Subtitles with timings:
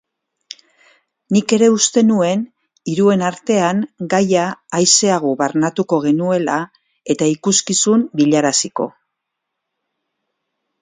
[1.35, 2.41] Nik ere uste nuen
[2.93, 3.83] hiruen artean
[4.15, 4.47] gaia
[4.79, 6.57] aiseago barnatuko genuela
[7.15, 8.89] eta ikuskizun bilakaraziko.